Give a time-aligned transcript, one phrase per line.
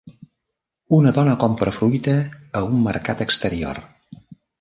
[0.99, 2.15] Una dona compra fruita
[2.61, 3.83] a un mercat exterior